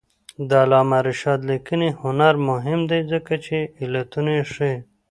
[0.49, 4.75] د علامه رشاد لیکنی هنر مهم دی ځکه چې علتونه ښيي.